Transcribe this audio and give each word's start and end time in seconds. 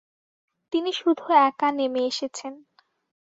তিনি 0.73 0.91
শুধু 0.93 1.25
একা 1.47 1.67
নেমে 1.77 2.01
এসেছেন। 2.05 2.53